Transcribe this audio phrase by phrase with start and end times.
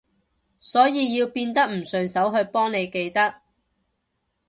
[0.59, 3.35] 所以要變得唔順手去幫你記得